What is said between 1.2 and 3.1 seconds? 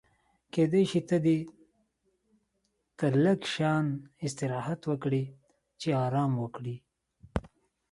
دې ته